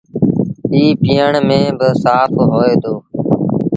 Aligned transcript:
ائيٚݩ 0.73 0.97
پيٚئڻ 1.01 1.33
ميݩ 1.47 1.75
با 1.77 1.87
سآڦ 2.03 2.31
هوئي 2.49 2.75
دو۔ 2.81 2.95